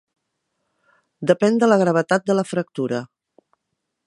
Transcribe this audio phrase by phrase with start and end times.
[1.33, 3.05] Depèn de la gravetat de la fractura.